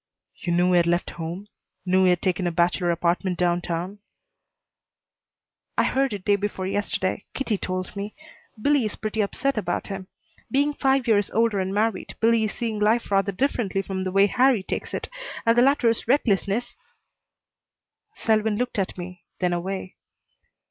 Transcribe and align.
"You 0.39 0.51
knew 0.51 0.71
he 0.71 0.77
had 0.77 0.87
left 0.87 1.11
home? 1.11 1.45
Knew 1.85 2.05
he 2.05 2.09
had 2.09 2.23
taken 2.23 2.47
a 2.47 2.51
bachelor 2.51 2.89
apartment 2.89 3.37
downtown?" 3.37 3.99
"I 5.77 5.83
heard 5.83 6.11
it 6.11 6.25
day 6.25 6.37
before 6.37 6.65
yesterday. 6.65 7.25
Kitty 7.35 7.59
told 7.59 7.95
me. 7.95 8.15
Billie 8.59 8.83
is 8.83 8.95
pretty 8.95 9.21
upset 9.21 9.59
about 9.59 9.89
him. 9.89 10.07
Being 10.49 10.73
five 10.73 11.07
years 11.07 11.29
older 11.29 11.59
and 11.59 11.71
married, 11.71 12.15
Billie 12.19 12.45
is 12.45 12.53
seeing 12.53 12.79
life 12.79 13.11
rather 13.11 13.31
differently 13.31 13.83
from 13.83 14.03
the 14.03 14.11
way 14.11 14.25
Harrie 14.25 14.63
takes 14.63 14.95
it, 14.95 15.07
and 15.45 15.55
the 15.55 15.61
latter's 15.61 16.07
recklessness" 16.07 16.75
Selwyn 18.15 18.55
looked 18.57 18.79
at 18.79 18.97
me, 18.97 19.23
then 19.37 19.53
away. 19.53 19.97